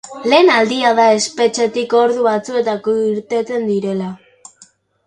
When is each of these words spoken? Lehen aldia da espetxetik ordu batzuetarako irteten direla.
Lehen 0.31 0.47
aldia 0.53 0.93
da 0.99 1.05
espetxetik 1.17 1.95
ordu 2.01 2.27
batzuetarako 2.29 2.99
irteten 3.13 3.71
direla. 3.75 4.11